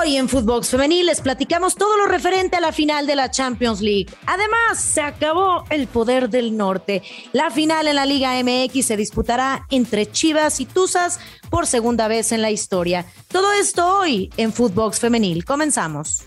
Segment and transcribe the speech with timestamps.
[0.00, 3.82] Hoy en Footbox Femenil les platicamos todo lo referente a la final de la Champions
[3.82, 4.06] League.
[4.24, 7.02] Además, se acabó el poder del norte.
[7.32, 12.32] La final en la Liga MX se disputará entre Chivas y Tuzas por segunda vez
[12.32, 13.04] en la historia.
[13.28, 15.44] Todo esto hoy en Footbox Femenil.
[15.44, 16.22] Comenzamos.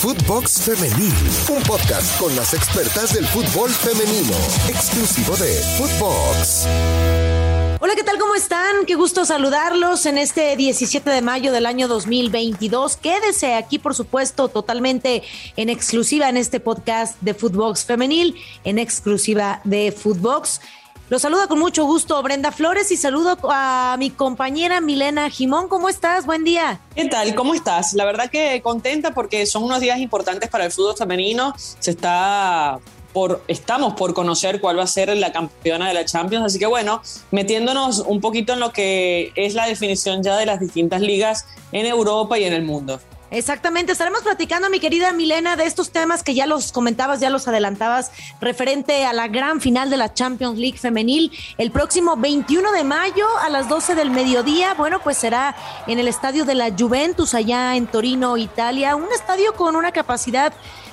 [0.00, 1.14] Footbox Femenil,
[1.48, 4.36] un podcast con las expertas del fútbol femenino,
[4.68, 7.41] exclusivo de Footbox.
[7.84, 8.16] Hola, ¿qué tal?
[8.16, 8.86] ¿Cómo están?
[8.86, 12.96] Qué gusto saludarlos en este 17 de mayo del año 2022.
[12.96, 15.24] Quédese aquí, por supuesto, totalmente
[15.56, 20.60] en exclusiva en este podcast de Footbox Femenil, en exclusiva de Footbox.
[21.10, 25.66] Los saludo con mucho gusto Brenda Flores y saludo a mi compañera Milena Jimón.
[25.66, 26.24] ¿Cómo estás?
[26.24, 26.78] Buen día.
[26.94, 27.34] ¿Qué tal?
[27.34, 27.94] ¿Cómo estás?
[27.94, 31.52] La verdad que contenta porque son unos días importantes para el fútbol femenino.
[31.56, 32.78] Se está
[33.48, 36.46] estamos por conocer cuál va a ser la campeona de la Champions.
[36.46, 40.60] Así que bueno, metiéndonos un poquito en lo que es la definición ya de las
[40.60, 43.00] distintas ligas en Europa y en el mundo.
[43.32, 47.48] Exactamente, estaremos platicando, mi querida Milena, de estos temas que ya los comentabas, ya los
[47.48, 52.84] adelantabas, referente a la gran final de la Champions League femenil el próximo 21 de
[52.84, 54.74] mayo a las 12 del mediodía.
[54.74, 59.54] Bueno, pues será en el estadio de la Juventus, allá en Torino, Italia, un estadio
[59.54, 60.52] con una capacidad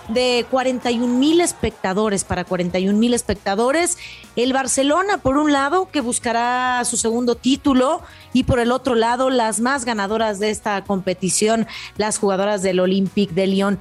[0.09, 3.97] de 41 mil espectadores, para 41 mil espectadores.
[4.35, 8.01] El Barcelona, por un lado, que buscará su segundo título,
[8.33, 13.33] y por el otro lado, las más ganadoras de esta competición, las jugadoras del Olympique
[13.33, 13.79] de Lyon.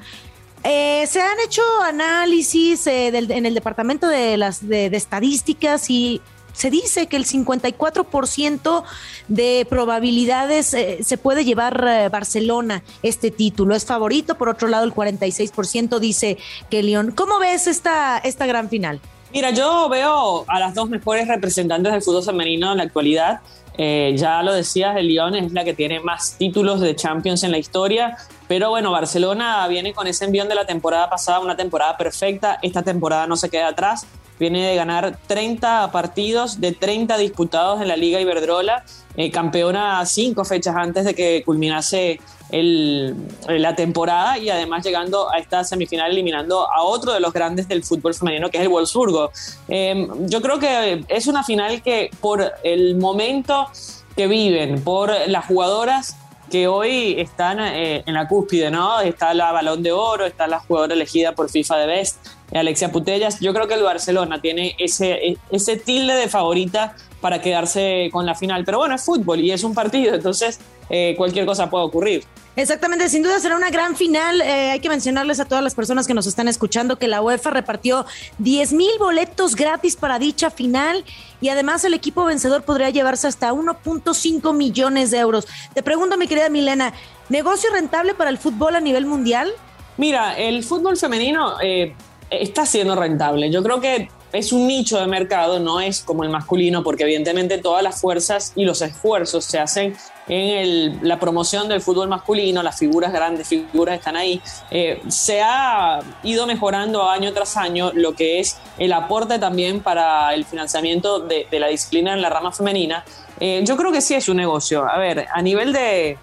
[0.65, 6.21] Eh, se han hecho análisis eh, en el departamento de las de estadísticas y
[6.59, 8.83] se dice que el 54%
[9.29, 13.77] de probabilidades eh, se puede llevar eh, Barcelona este título.
[13.77, 14.35] Es favorito.
[14.35, 16.37] Por otro lado, el 46% dice
[16.69, 17.13] que León.
[17.15, 19.01] ¿Cómo ves esta, esta gran final?
[19.33, 23.39] Mira, yo veo a las dos mejores representantes del fútbol femenino en la actualidad.
[23.77, 27.53] Eh, ya lo decías, el Lyon es la que tiene más títulos de Champions en
[27.53, 28.17] la historia,
[28.49, 32.83] pero bueno, Barcelona viene con ese envión de la temporada pasada, una temporada perfecta, esta
[32.83, 34.05] temporada no se queda atrás,
[34.39, 38.85] viene de ganar 30 partidos de 30 disputados en la Liga Iberdrola,
[39.17, 45.65] eh, campeona cinco fechas antes de que culminase la temporada y además llegando a esta
[45.65, 49.31] semifinal eliminando a otro de los grandes del fútbol femenino que es el Wolfsburgo.
[49.69, 53.69] Em, yo creo que es una final que por el momento
[54.17, 56.17] que viven, por las jugadoras
[56.51, 59.01] que hoy están eh, en la cúspide, ¿no?
[59.01, 63.41] Está la Balón de Oro, está la jugadora elegida por FIFA de Best, Alexia Putellas.
[63.41, 68.35] Yo creo que el Barcelona tiene ese, ese tilde de favorita para quedarse con la
[68.35, 68.65] final.
[68.65, 72.25] Pero bueno, es fútbol y es un partido, entonces eh, cualquier cosa puede ocurrir.
[72.57, 74.41] Exactamente, sin duda será una gran final.
[74.41, 77.51] Eh, hay que mencionarles a todas las personas que nos están escuchando que la UEFA
[77.51, 78.05] repartió
[78.39, 81.05] 10 mil boletos gratis para dicha final
[81.41, 85.47] y además el equipo vencedor podría llevarse hasta 1.5 millones de euros.
[85.73, 86.95] Te pregunto, mi querida Milena,
[87.29, 89.53] ¿negocio rentable para el fútbol a nivel mundial?
[89.97, 91.95] Mira, el fútbol femenino eh,
[92.31, 93.51] está siendo rentable.
[93.51, 97.59] Yo creo que es un nicho de mercado, no es como el masculino, porque evidentemente
[97.59, 99.97] todas las fuerzas y los esfuerzos se hacen
[100.29, 104.43] en la promoción del fútbol masculino, las figuras, grandes figuras están ahí.
[104.71, 110.35] Eh, se ha ido mejorando año tras año lo que es el aporte también para
[110.35, 113.05] el financiamiento de, la disciplina en la rama femenina.
[113.41, 114.87] Eh, yo creo que sí es un negocio.
[114.87, 116.19] A ver, a nivel de,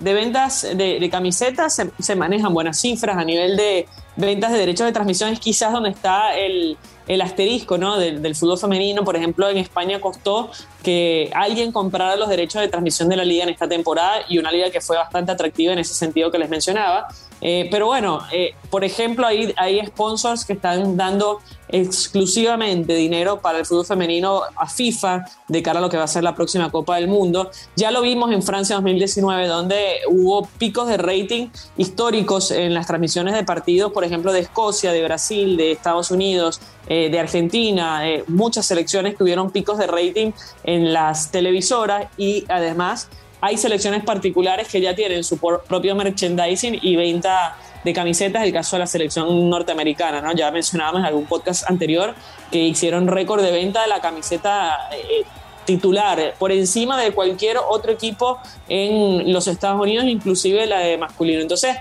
[0.00, 3.86] ventas de, camisetas se, manejan buenas cifras, a nivel de
[4.16, 6.76] ventas de derechos de transmisión es quizás donde está el
[7.08, 7.96] el asterisco ¿no?
[7.98, 9.02] del, fútbol femenino.
[9.02, 10.50] Por ejemplo, en España costó
[10.82, 14.52] que alguien comprara los derechos de transmisión de la liga en esta temporada y una
[14.52, 17.08] liga que fue bastante atractiva en ese sentido que les mencionaba.
[17.40, 21.40] Eh, pero bueno, eh, por ejemplo, hay, hay sponsors que están dando
[21.70, 26.08] exclusivamente dinero para el fútbol femenino a FIFA de cara a lo que va a
[26.08, 27.50] ser la próxima Copa del Mundo.
[27.76, 33.34] Ya lo vimos en Francia 2019, donde hubo picos de rating históricos en las transmisiones
[33.34, 38.64] de partidos, por ejemplo, de Escocia, de Brasil, de Estados Unidos, eh, de Argentina, muchas
[38.64, 40.32] selecciones tuvieron picos de rating
[40.68, 43.08] en las televisoras y además
[43.40, 48.76] hay selecciones particulares que ya tienen su propio merchandising y venta de camisetas, el caso
[48.76, 50.32] de la selección norteamericana, ¿no?
[50.32, 52.14] Ya mencionábamos en algún podcast anterior
[52.52, 55.24] que hicieron récord de venta de la camiseta eh,
[55.64, 58.38] titular por encima de cualquier otro equipo
[58.68, 61.40] en los Estados Unidos, inclusive la de masculino.
[61.40, 61.76] Entonces,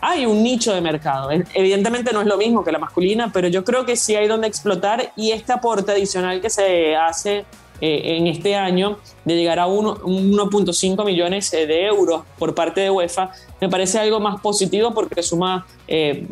[0.00, 1.30] hay un nicho de mercado.
[1.52, 4.46] Evidentemente no es lo mismo que la masculina, pero yo creo que sí hay donde
[4.46, 7.44] explotar y este aporte adicional que se hace
[7.80, 12.90] eh, en este año de llegar a 1.5 millones eh, de euros por parte de
[12.90, 13.30] UEFA,
[13.60, 16.26] me parece algo más positivo porque suma, eh,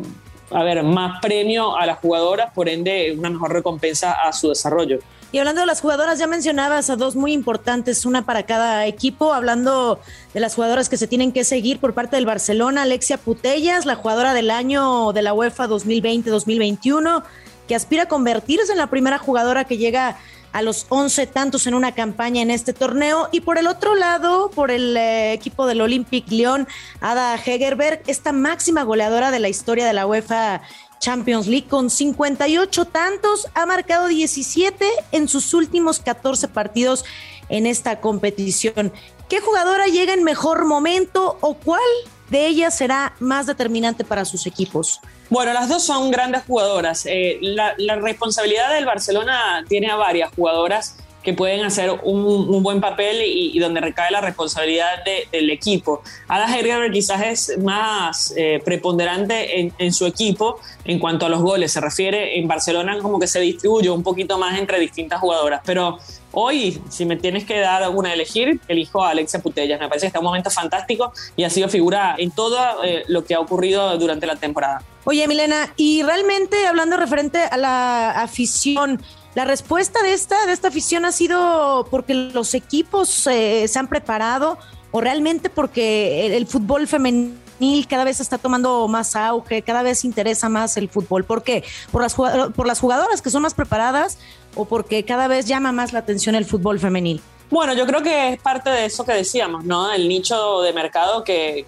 [0.51, 4.99] a ver, más premio a las jugadoras, por ende una mejor recompensa a su desarrollo.
[5.31, 9.31] Y hablando de las jugadoras, ya mencionabas a dos muy importantes, una para cada equipo.
[9.31, 9.99] Hablando
[10.33, 13.95] de las jugadoras que se tienen que seguir por parte del Barcelona, Alexia Putellas, la
[13.95, 17.23] jugadora del año de la UEFA 2020-2021,
[17.67, 20.17] que aspira a convertirse en la primera jugadora que llega
[20.51, 23.29] a los 11 tantos en una campaña en este torneo.
[23.31, 26.67] Y por el otro lado, por el eh, equipo del Olympic Lyon,
[27.01, 30.61] Ada Hegerberg, esta máxima goleadora de la historia de la UEFA
[30.99, 37.05] Champions League con 58 tantos, ha marcado 17 en sus últimos 14 partidos
[37.47, 38.91] en esta competición.
[39.27, 41.81] ¿Qué jugadora llega en mejor momento o cuál
[42.29, 44.99] de ellas será más determinante para sus equipos?
[45.29, 47.05] Bueno, las dos son grandes jugadoras.
[47.05, 50.95] Eh, la, responsabilidad del Barcelona tiene a varias jugadoras
[51.29, 56.01] que pueden hacer un, buen papel y, donde recae la responsabilidad del equipo.
[56.27, 61.71] Ada Herger quizás es más eh, preponderante en, su equipo en cuanto a los goles.
[61.71, 65.61] Se refiere en Barcelona como que se distribuye un poquito más entre distintas jugadoras.
[65.65, 65.99] Pero
[66.31, 69.79] hoy, si me tienes que dar alguna a elegir, elijo a Alexia Putellas.
[69.79, 73.23] Me parece que está un momento fantástico y ha sido figura en todo eh, lo
[73.23, 74.81] que ha ocurrido durante la temporada.
[75.05, 78.99] Oye, Milena, y realmente hablando referente a la afición,
[79.35, 83.87] la respuesta de esta, de esta afición ha sido porque los equipos eh, se han
[83.87, 84.57] preparado
[84.91, 90.49] o realmente porque el, fútbol femenil cada vez está tomando más auge, cada vez interesa
[90.49, 91.25] más el fútbol.
[91.25, 91.63] ¿Por qué?
[91.91, 94.17] ¿Por las, por las jugadoras que son más preparadas
[94.55, 97.21] o porque cada vez llama más la atención el fútbol femenil?
[97.51, 99.91] Bueno, yo creo que es parte de eso que decíamos, ¿no?
[99.91, 101.65] El nicho de mercado que,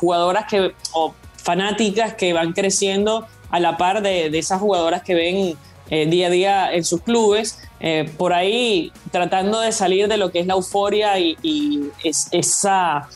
[0.00, 5.56] jugadoras que, o fanáticas que van creciendo a la par de esas jugadoras que ven
[5.90, 10.30] eh, día a día en sus clubes, eh, por ahí tratando de salir de lo
[10.30, 13.08] que es la euforia y, y esa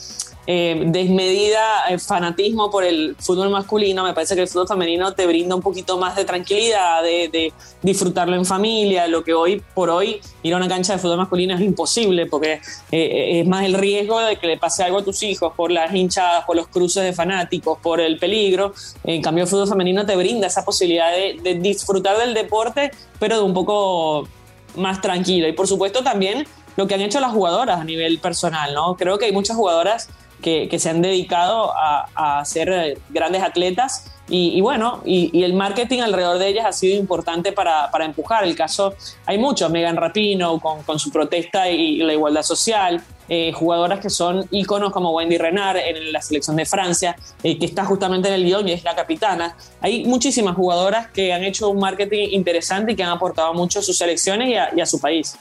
[0.47, 5.27] eh, desmedida eh, fanatismo por el fútbol masculino, me parece que el fútbol femenino te
[5.27, 7.53] brinda un poquito más de tranquilidad, de,
[7.83, 11.55] disfrutarlo en familia, lo que hoy por hoy ir a una cancha de fútbol masculino
[11.55, 12.59] es imposible porque
[12.91, 15.93] eh, es más el riesgo de que le pase algo a tus hijos por las
[15.93, 18.73] hinchadas, por los cruces de fanáticos, por el peligro.
[19.03, 23.37] En cambio, el fútbol femenino te brinda esa posibilidad de, de disfrutar del deporte, pero
[23.37, 24.27] de un poco
[24.75, 25.47] más tranquilo.
[25.47, 26.47] Y por supuesto también
[26.77, 28.95] lo que han hecho las jugadoras a nivel personal, ¿no?
[28.95, 30.09] Creo que hay muchas jugadoras
[30.41, 36.47] que, se han dedicado a, ser grandes atletas y, bueno, y, el marketing alrededor de
[36.47, 38.43] ellas ha sido importante para, empujar.
[38.45, 38.93] El caso,
[39.25, 44.45] hay muchos, Megan Rapino con, su protesta y, la igualdad social, eh, jugadoras que son
[44.51, 48.45] íconos como Wendy Renard en la selección de Francia, eh, que está justamente en el
[48.45, 49.55] guion y es la capitana.
[49.81, 53.81] Hay muchísimas jugadoras que han hecho un marketing interesante y que han aportado mucho a
[53.81, 55.37] sus selecciones y a su país.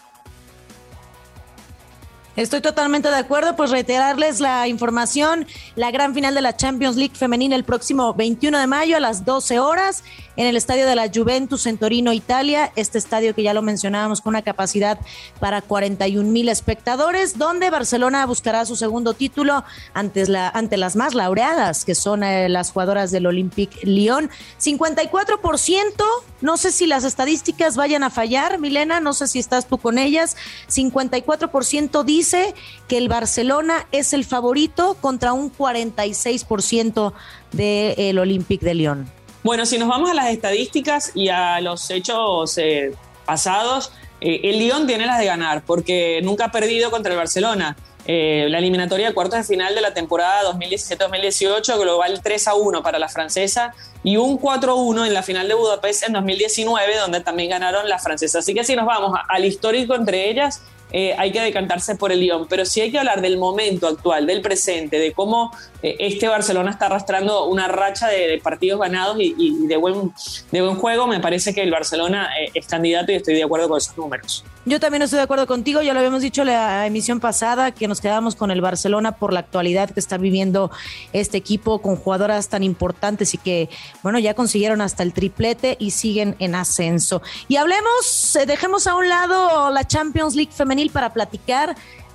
[2.37, 7.15] Estoy totalmente de acuerdo, pues reiterarles la información, la gran final de la Champions League
[7.17, 10.05] femenina el próximo 21 de mayo a las 12 horas
[10.37, 14.21] en el estadio de la Juventus en Torino, Italia, este estadio que ya lo mencionábamos
[14.21, 14.99] con una capacidad
[15.41, 21.15] para 41 mil espectadores, donde Barcelona buscará su segundo título ante, la, ante las más
[21.15, 24.31] laureadas, que son eh, las jugadoras del Olympique Lyon.
[24.61, 26.05] 54%,
[26.41, 29.99] no sé si las estadísticas vayan a fallar, Milena, no sé si estás tú con
[29.99, 30.37] ellas,
[30.69, 32.55] 54% dice
[32.89, 37.13] que el Barcelona es el favorito contra un 46%
[37.53, 39.11] del Olympique de Lyon.
[39.43, 42.93] Bueno, si nos vamos a las estadísticas y a los hechos eh,
[43.25, 47.77] pasados, eh, el Lyon tiene las de ganar porque nunca ha perdido contra el Barcelona.
[48.06, 52.83] Eh, la eliminatoria de cuartos de final de la temporada 2017-2018, global 3 a 1
[52.83, 56.97] para la francesa y un 4 a 1 en la final de Budapest en 2019,
[56.97, 58.45] donde también ganaron las francesas.
[58.45, 62.21] Así que si nos vamos al histórico entre ellas, eh, hay que decantarse por el
[62.21, 62.47] Lyon.
[62.49, 65.52] Pero si hay que hablar del momento actual, del presente, de cómo
[65.83, 70.12] eh, este Barcelona está arrastrando una racha de, partidos ganados y, de, buen,
[70.50, 73.69] de buen juego, me parece que el Barcelona eh, es candidato y estoy de acuerdo
[73.69, 74.45] con esos números.
[74.67, 78.02] Yo también estoy de acuerdo contigo, ya lo habíamos dicho la emisión pasada, que nos
[78.02, 80.71] quedamos con el Barcelona por la actualidad que está viviendo
[81.14, 83.71] este equipo con jugadoras tan importantes y que,
[84.02, 87.23] bueno, ya consiguieron hasta el triplete y siguen en ascenso.
[87.49, 91.75] Y hablemos, dejemos a un lado la Champions League femenina para platicar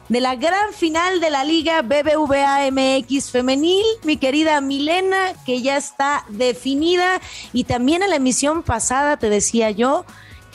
[0.09, 5.77] de la gran final de la Liga BBVA MX femenil, mi querida Milena, que ya
[5.77, 7.19] está definida
[7.53, 10.05] y también en la emisión pasada te decía yo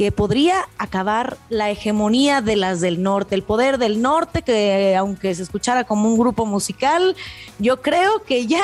[0.00, 5.34] que podría acabar la hegemonía de las del norte, el poder del norte, que aunque
[5.34, 7.14] se escuchara como un grupo musical,
[7.58, 8.62] yo creo que ya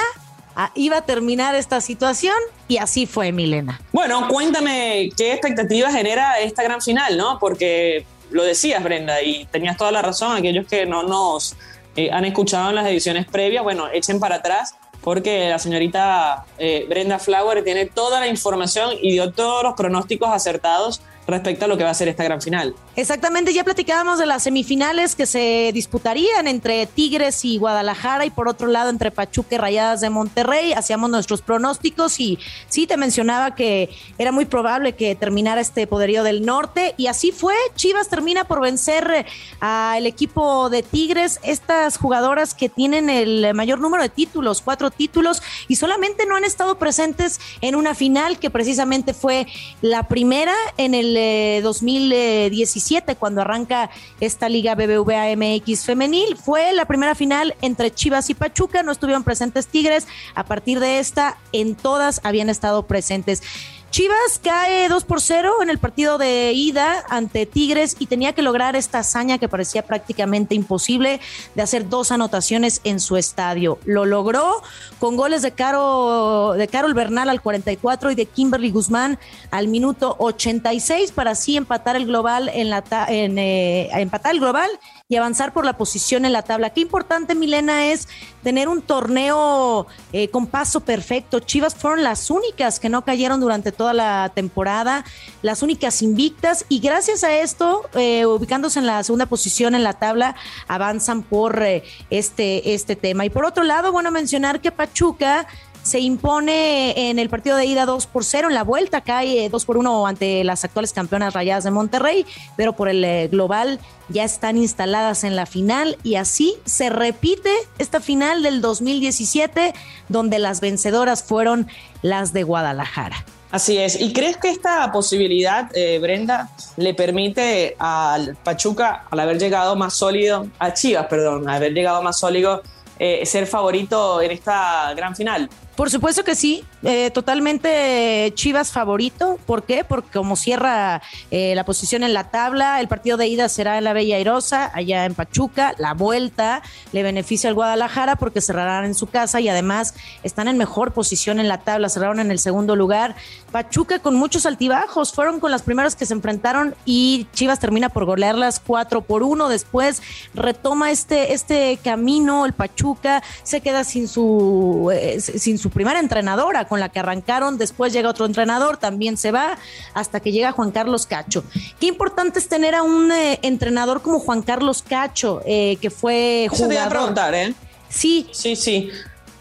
[0.54, 2.32] ah, iba a terminar esta situación
[2.68, 3.78] y así fue, Milena.
[3.92, 7.38] Bueno, cuéntame qué expectativas genera esta gran final, ¿no?
[7.38, 10.38] Porque lo decías, Brenda, y tenías toda la razón.
[10.38, 11.54] Aquellos que no nos
[11.96, 16.86] eh, han escuchado en las ediciones previas, bueno, echen para atrás porque la señorita eh,
[16.88, 21.76] Brenda Flower tiene toda la información y dio todos los pronósticos acertados respecto a lo
[21.76, 22.74] que va a ser esta gran final.
[22.94, 28.48] Exactamente, ya platicábamos de las semifinales que se disputarían entre Tigres y Guadalajara y por
[28.48, 30.72] otro lado entre Pachuca y Rayadas de Monterrey.
[30.72, 36.22] Hacíamos nuestros pronósticos y sí te mencionaba que era muy probable que terminara este poderío
[36.22, 37.54] del norte y así fue.
[37.74, 39.26] Chivas termina por vencer
[39.60, 45.42] al equipo de Tigres, estas jugadoras que tienen el mayor número de títulos, cuatro títulos
[45.68, 49.46] y solamente no han estado presentes en una final que precisamente fue
[49.82, 51.15] la primera en el
[51.62, 56.36] 2017, eh, cuando arranca esta Liga BBVA MX femenil.
[56.36, 60.06] Fue la primera final entre Chivas y Pachuca, no estuvieron presentes Tigres.
[60.34, 63.42] A partir de esta, en todas habían estado presentes.
[63.90, 68.42] Chivas cae 2 por 0 en el partido de ida ante Tigres y tenía que
[68.42, 71.20] lograr esta hazaña que parecía prácticamente imposible
[71.54, 73.78] de hacer dos anotaciones en su estadio.
[73.86, 74.62] Lo logró
[74.98, 79.18] con goles de, Caro, de Carol Bernal al 44 y de Kimberly Guzmán
[79.50, 84.70] al minuto 86 para así empatar el global en la en, eh, empatar el global
[85.08, 86.70] y avanzar por la posición en la tabla.
[86.70, 88.08] Qué importante, Milena, es
[88.42, 91.38] tener un torneo eh, con paso perfecto.
[91.38, 95.04] Chivas fueron las únicas que no cayeron durante toda la temporada,
[95.42, 99.92] las únicas invictas y gracias a esto, eh, ubicándose en la segunda posición en la
[99.92, 100.34] tabla,
[100.66, 103.24] avanzan por eh, este, este tema.
[103.24, 105.46] Y por otro lado, bueno, mencionar que Pachuca
[105.86, 109.64] se impone en el partido de ida 2 por 0, en la vuelta cae 2
[109.64, 112.26] por 1 ante las actuales campeonas rayadas de Monterrey,
[112.56, 113.78] pero por el eh, global
[114.08, 119.74] ya están instaladas en la final y así se repite esta final del 2017
[120.08, 121.68] donde las vencedoras fueron
[122.02, 123.24] las de Guadalajara.
[123.52, 124.00] Así es.
[124.00, 129.94] ¿Y crees que esta posibilidad, eh, Brenda, le permite al Pachuca, al haber llegado más
[129.94, 132.62] sólido, a Chivas, perdón, haber llegado más sólido,
[132.98, 135.48] eh, ser favorito en esta gran final?
[135.76, 139.40] Por supuesto que sí, eh, totalmente Chivas favorito.
[139.44, 139.82] ¿Por qué?
[139.82, 141.02] Porque como cierra
[141.32, 144.70] eh, la posición en la tabla, el partido de ida será en la Bella Airosa,
[144.72, 145.74] allá en Pachuca.
[145.78, 146.62] La vuelta
[146.92, 151.40] le beneficia al Guadalajara porque cerrarán en su casa y además están en mejor posición
[151.40, 153.16] en la tabla, cerraron en el segundo lugar.
[153.50, 158.04] Pachuca con muchos altibajos, fueron con las primeras que se enfrentaron y Chivas termina por
[158.04, 159.48] golearlas 4 por 1.
[159.48, 160.02] Después
[160.34, 166.64] retoma este, este camino, el Pachuca se queda sin su, eh, sin su primera entrenadora
[166.80, 169.58] la que arrancaron, después llega otro entrenador, también se va,
[169.94, 171.44] hasta que llega Juan Carlos Cacho.
[171.80, 176.46] Qué importante es tener a un eh, entrenador como Juan Carlos Cacho, eh, que fue
[176.50, 176.72] jugador.
[176.72, 177.54] Eso te a preguntar, ¿eh?
[177.88, 178.28] Sí.
[178.32, 178.90] Sí, sí.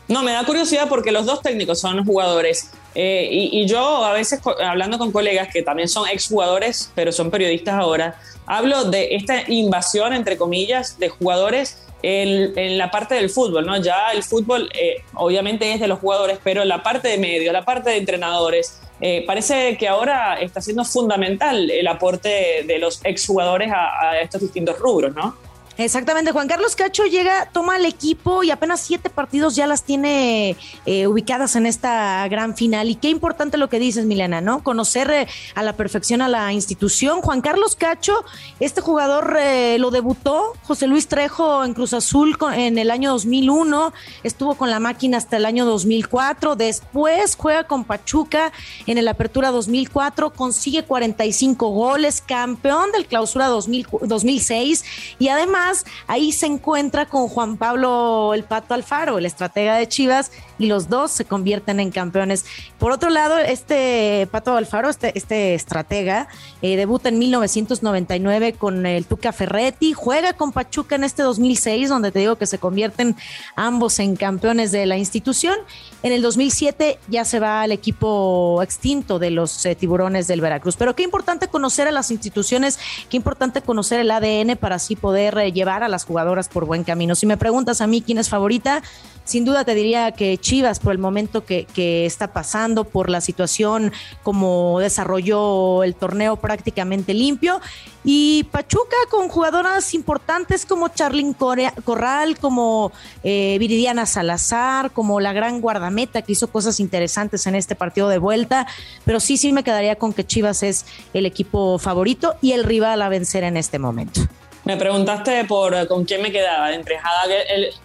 [0.08, 2.70] No, me da curiosidad porque los dos técnicos son jugadores.
[2.94, 7.30] Eh, y, y, yo a veces hablando con colegas que también son exjugadores, pero son
[7.30, 13.66] periodistas ahora, hablo de esta invasión, entre comillas, de jugadores en, la parte del fútbol,
[13.66, 13.78] ¿no?
[13.78, 17.66] Ya el fútbol eh, obviamente es de los jugadores, pero la parte de medio, la
[17.66, 23.72] parte de entrenadores, eh, parece que ahora está siendo fundamental el aporte de los exjugadores
[23.72, 25.36] a, a estos distintos rubros, ¿no?
[25.78, 30.56] Exactamente, Juan Carlos Cacho llega, toma el equipo y apenas siete partidos ya las tiene
[30.86, 32.90] eh, ubicadas en esta gran final.
[32.90, 34.64] Y qué importante lo que dices, Milena, ¿no?
[34.64, 37.22] Conocer eh, a la perfección a la institución.
[37.22, 38.24] Juan Carlos Cacho,
[38.62, 43.94] este jugador eh, lo debutó José Luis Trejo en Cruz Azul en el año 2001,
[44.24, 48.52] estuvo con la máquina hasta el año 2004, después juega con Pachuca
[48.88, 54.84] en el Apertura 2004, consigue 45 goles, campeón del Clausura 2006
[55.20, 55.65] y además
[56.08, 60.90] ahí se encuentra con Juan Pablo el Pato Alfaro, el estratega de Chivas, y los
[60.90, 62.46] dos se convierten en campeones.
[62.78, 66.28] Por otro lado, este Pato Alfaro, este, este estratega,
[66.62, 72.12] eh, debuta en 1999 con el Tuca Ferretti, juega con Pachuca en este 2006, donde
[72.12, 73.16] te digo que se convierten
[73.56, 75.56] ambos en campeones de la institución.
[76.04, 80.76] En el 2007 ya se va al equipo extinto de los eh, tiburones del Veracruz.
[80.78, 85.38] Pero qué importante conocer a las instituciones, qué importante conocer el ADN para así poder
[85.38, 87.16] eh, llevar a las jugadoras por buen camino.
[87.16, 88.84] Si me preguntas a mí quién es favorita,
[89.26, 91.66] sin duda te diría que Chivas por el momento que,
[92.06, 93.92] está pasando, por la situación
[94.24, 97.60] como desarrolló el torneo prácticamente limpio.
[98.04, 102.92] Y Pachuca con jugadoras importantes como Charlyn Corral, como
[103.24, 108.20] eh, Viridiana Salazar, como la gran guardameta que hizo cosas interesantes en este partido de
[108.20, 108.68] vuelta.
[109.06, 113.02] Pero sí, sí me quedaría con que Chivas es el equipo favorito y el rival
[113.02, 114.22] a vencer en este momento.
[114.66, 117.34] Me preguntaste por eh, con quién me quedaba, entre Hada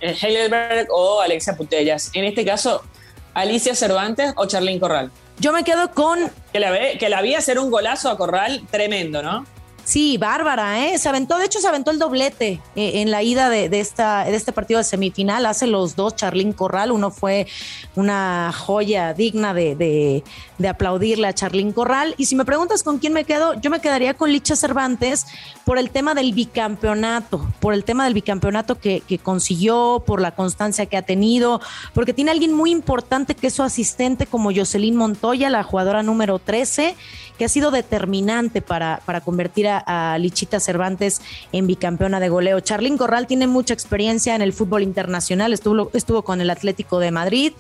[0.01, 2.11] Heidelberg o Alexia Putellas.
[2.15, 2.83] En este caso,
[3.35, 5.11] Alicia Cervantes o Charlene Corral.
[5.39, 6.31] Yo me quedo con...
[6.53, 9.45] Que la, que la vi hacer un golazo a Corral tremendo, ¿no?
[9.85, 10.99] Sí, bárbara, ¿eh?
[10.99, 14.37] Se aventó, de hecho, se aventó el doblete eh, en la ida de, esta, de
[14.37, 15.47] este partido de semifinal.
[15.47, 16.93] Hace los dos, Charlín Corral.
[16.93, 17.47] Uno fue
[17.97, 20.23] una joya digna de, de,
[20.59, 22.15] de, aplaudirle a Charlín Corral.
[22.19, 25.27] Y si me preguntas con quién me quedo, yo me quedaría con Licha Cervantes
[25.65, 30.33] por el tema del bicampeonato, por el tema del bicampeonato que, que consiguió, por la
[30.33, 31.61] constancia que ha tenido,
[31.95, 36.39] porque tiene alguien muy importante que es su asistente como Jocelyn Montoya, la jugadora número
[36.39, 36.97] 13
[37.41, 42.61] que ha sido determinante para, para convertir a, Lichita Cervantes en bicampeona de goleo.
[42.61, 47.11] Charlín Corral tiene mucha experiencia en el fútbol internacional, estuvo, estuvo con el Atlético de
[47.11, 47.55] Madrid.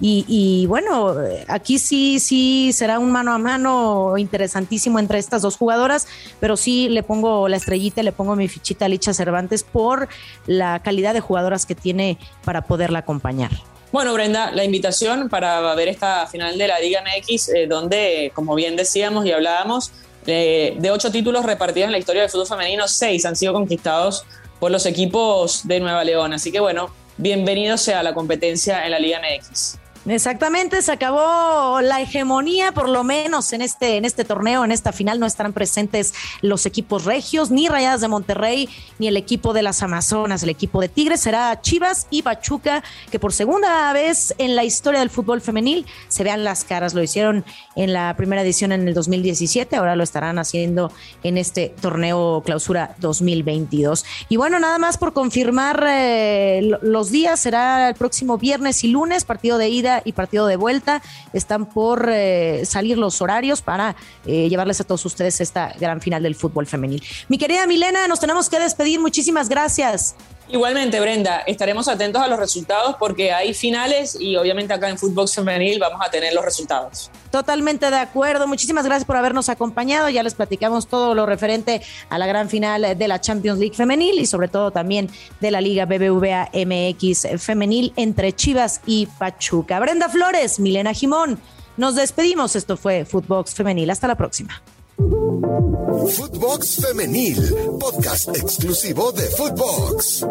[0.00, 1.16] Y, bueno,
[1.48, 6.06] aquí sí, sí será un mano a mano interesantísimo entre estas dos jugadoras,
[6.38, 10.08] pero sí le pongo la estrellita, le pongo mi fichita a Licha Cervantes por
[10.46, 13.50] la calidad de jugadoras que tiene para poderla acompañar.
[13.94, 18.56] Bueno, Brenda, la invitación para ver esta final de la Liga MX, eh, donde, como
[18.56, 19.92] bien decíamos y hablábamos,
[20.26, 24.24] eh, de ocho títulos repartidos en la historia del fútbol femenino, seis han sido conquistados
[24.58, 26.32] por los equipos de Nueva León.
[26.32, 29.83] Así que bueno, bienvenido sea la competencia en la Liga MX.
[30.06, 34.92] Exactamente, se acabó la hegemonía, por lo menos en este, en este torneo, en esta
[34.92, 38.68] final, no estarán presentes los equipos regios, ni Rayadas de Monterrey,
[38.98, 43.18] ni el equipo de las Amazonas, el equipo de Tigres, será Chivas y Pachuca, que
[43.18, 46.92] por segunda vez en la historia del fútbol femenil se vean las caras.
[46.92, 47.42] Lo hicieron
[47.74, 50.92] en la primera edición en el 2017, ahora lo estarán haciendo
[51.22, 54.04] en este torneo clausura 2022.
[54.28, 59.24] Y bueno, nada más por confirmar eh, los días, será el próximo viernes y lunes,
[59.24, 59.68] partido de
[60.04, 61.02] y partido de vuelta.
[61.32, 63.96] Están por eh, salir los horarios para
[64.26, 67.02] eh, llevarles a todos ustedes esta gran final del fútbol femenil.
[67.28, 69.00] Mi querida Milena, nos tenemos que despedir.
[69.00, 70.14] Muchísimas gracias.
[70.48, 75.26] Igualmente, Brenda, estaremos atentos a los resultados porque hay finales y obviamente acá en Fútbol
[75.28, 77.10] Femenil vamos a tener los resultados.
[77.34, 78.46] Totalmente de acuerdo.
[78.46, 80.08] Muchísimas gracias por habernos acompañado.
[80.08, 84.20] Ya les platicamos todo lo referente a la gran final de la Champions League Femenil
[84.20, 85.10] y sobre todo también
[85.40, 89.80] de la Liga BBVA MX Femenil entre Chivas y Pachuca.
[89.80, 91.40] Brenda Flores, Milena Jimón.
[91.76, 92.54] Nos despedimos.
[92.54, 93.90] Esto fue Footbox Femenil.
[93.90, 94.62] Hasta la próxima.
[94.96, 97.36] Footbox Femenil,
[97.80, 100.24] podcast exclusivo de Footbox.